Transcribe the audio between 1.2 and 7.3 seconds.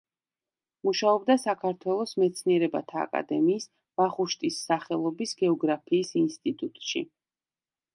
საქართველოს მეცნიერებათა აკადემიის ვახუშტის სახელობის გეოგრაფიის ინსტიტუტში.